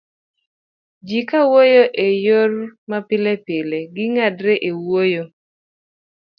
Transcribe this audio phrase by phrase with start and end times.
[1.07, 2.51] ji kawuoyo e yor
[2.89, 5.23] mapilepile, ging'adre e wuoyo